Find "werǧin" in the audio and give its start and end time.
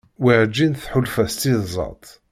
0.23-0.73